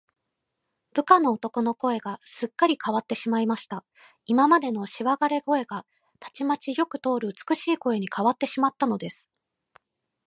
[0.95, 3.85] 部下の男の声が、すっかりかわってしまいました。
[4.25, 5.85] 今までのしわがれ声が、
[6.19, 9.29] たちまちよく通る美しい声にかわってしまったのです。